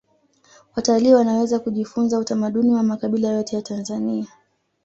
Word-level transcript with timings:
watalii 0.75 1.13
wanaweza 1.13 1.59
kujifunza 1.59 2.19
utamaduni 2.19 2.69
wa 2.71 2.83
makabila 2.83 3.29
yote 3.29 3.55
ya 3.55 3.61
tanzania 3.61 4.25